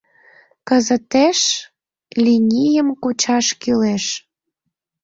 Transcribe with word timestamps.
—Кызытеш 0.67 1.39
линийым 2.23 2.89
кучаш 3.01 3.47
кӱлеш... 3.61 4.05